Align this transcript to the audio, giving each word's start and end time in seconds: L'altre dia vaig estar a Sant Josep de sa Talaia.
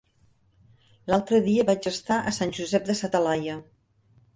L'altre 1.11 1.41
dia 1.49 1.67
vaig 1.69 1.91
estar 1.95 2.21
a 2.33 2.37
Sant 2.41 2.59
Josep 2.61 2.93
de 2.93 3.01
sa 3.05 3.15
Talaia. 3.19 3.65